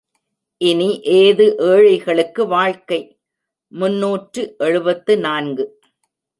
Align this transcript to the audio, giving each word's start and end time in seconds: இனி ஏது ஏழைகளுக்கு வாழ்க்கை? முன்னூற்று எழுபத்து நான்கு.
இனி 0.61 1.01
ஏது 1.01 1.57
ஏழைகளுக்கு 1.59 2.47
வாழ்க்கை? 2.47 3.19
முன்னூற்று 3.71 4.55
எழுபத்து 4.57 5.17
நான்கு. 5.17 5.81